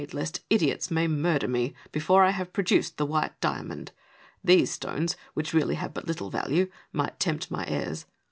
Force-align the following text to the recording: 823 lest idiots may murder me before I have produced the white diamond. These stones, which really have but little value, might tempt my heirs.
823 0.01 0.19
lest 0.19 0.43
idiots 0.49 0.89
may 0.89 1.07
murder 1.07 1.47
me 1.47 1.75
before 1.91 2.23
I 2.23 2.31
have 2.31 2.51
produced 2.53 2.97
the 2.97 3.05
white 3.05 3.39
diamond. 3.39 3.91
These 4.43 4.71
stones, 4.71 5.15
which 5.35 5.53
really 5.53 5.75
have 5.75 5.93
but 5.93 6.07
little 6.07 6.31
value, 6.31 6.71
might 6.91 7.19
tempt 7.19 7.51
my 7.51 7.67
heirs. 7.67 8.07